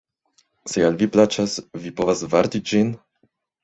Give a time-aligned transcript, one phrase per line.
[0.73, 1.55] Se al vi plaĉas,
[1.87, 2.95] vi povas varti ĝin?